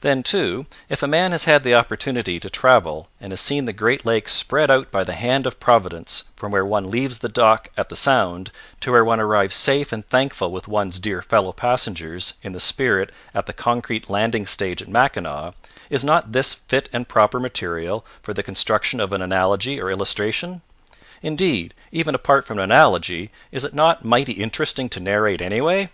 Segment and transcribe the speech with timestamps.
[0.00, 3.72] Then, too, if a man has had the opportunity to travel and has seen the
[3.72, 7.32] great lakes spread out by the hand of Providence from where one leaves the new
[7.32, 11.50] dock at the Sound to where one arrives safe and thankful with one's dear fellow
[11.52, 15.50] passengers in the spirit at the concrete landing stage at Mackinaw
[15.90, 20.62] is not this fit and proper material for the construction of an analogy or illustration?
[21.22, 25.90] Indeed, even apart from an analogy, is it not mighty interesting to narrate, anyway?